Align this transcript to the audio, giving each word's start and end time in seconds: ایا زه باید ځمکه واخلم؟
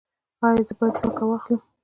ایا 0.45 0.61
زه 0.67 0.73
باید 0.77 0.95
ځمکه 1.01 1.23
واخلم؟ 1.25 1.61